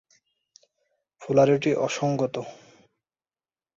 Polarity 1.21 1.71
অসঙ্গত। 1.77 2.35